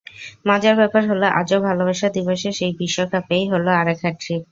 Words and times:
মজার 0.47 0.75
ব্যাপার 0.77 1.03
হলো, 1.09 1.27
আজও 1.39 1.57
ভালোবাসা 1.67 2.07
দিবসে 2.15 2.49
সেই 2.59 2.73
বিশ্বকাপেই 2.79 3.43
হলো 3.51 3.69
আরেক 3.79 3.97
হ্যাটট্রিক। 4.03 4.41